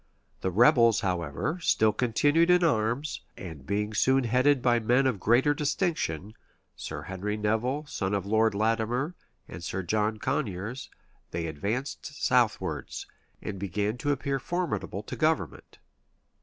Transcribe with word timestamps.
The 0.39 0.49
rebels, 0.49 1.01
however, 1.01 1.59
still 1.61 1.93
continued 1.93 2.49
in 2.49 2.63
arms; 2.63 3.21
and 3.37 3.67
being 3.67 3.93
soon 3.93 4.23
headed 4.23 4.59
by 4.59 4.79
men 4.79 5.05
of 5.05 5.19
greater 5.19 5.53
distinction: 5.53 6.33
Sir 6.75 7.03
Henry 7.03 7.37
Nevil, 7.37 7.85
son 7.85 8.15
of 8.15 8.25
Lord 8.25 8.55
Latimer, 8.55 9.13
and 9.47 9.63
Sir 9.63 9.83
John 9.83 10.17
Coniers, 10.17 10.89
they 11.29 11.45
advanced 11.45 12.07
southwards, 12.19 13.05
and 13.43 13.59
began 13.59 13.95
to 13.99 14.11
appear 14.11 14.39
formidable 14.39 15.03
to 15.03 15.15
government. 15.15 15.77